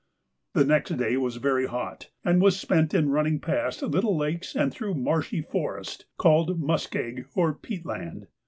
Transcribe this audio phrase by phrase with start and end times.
[0.53, 4.73] The next day was very hot, and was spent in running past little lakes and
[4.73, 8.25] through marshy forest, called 'muskeg' or peat land.